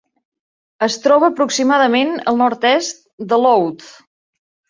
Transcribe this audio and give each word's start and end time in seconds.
Es 0.85 0.95
troba 1.01 1.27
aproximadament 1.33 2.17
al 2.31 2.41
nord-est 2.41 3.05
de 3.35 3.39
Louth. 3.43 3.93